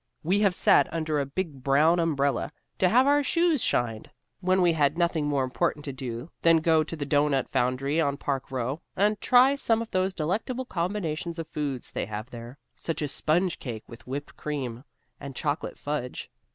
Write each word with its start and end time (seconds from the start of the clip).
We 0.23 0.39
have 0.39 0.55
sat 0.55 0.91
under 0.91 1.19
a 1.19 1.27
big 1.27 1.61
brown 1.63 1.99
umbrella, 1.99 2.51
to 2.79 2.89
have 2.89 3.05
our 3.05 3.21
shoes 3.23 3.63
shined, 3.63 4.09
when 4.39 4.59
we 4.63 4.73
had 4.73 4.97
nothing 4.97 5.27
more 5.27 5.43
important 5.43 5.85
to 5.85 5.93
do 5.93 6.31
than 6.41 6.57
go 6.57 6.83
to 6.83 6.95
the 6.95 7.05
doughnut 7.05 7.49
foundry 7.49 8.01
on 8.01 8.17
Park 8.17 8.49
Row 8.49 8.81
and 8.95 9.21
try 9.21 9.53
some 9.53 9.79
of 9.79 9.91
those 9.91 10.15
delectable 10.15 10.65
combinations 10.65 11.37
of 11.37 11.47
foods 11.49 11.91
they 11.91 12.07
have 12.07 12.31
there, 12.31 12.57
such 12.75 13.03
as 13.03 13.11
sponge 13.11 13.59
cake 13.59 13.83
with 13.87 14.07
whipped 14.07 14.35
cream 14.35 14.83
and 15.19 15.35
chocolate 15.35 15.77
fudge. 15.77 16.31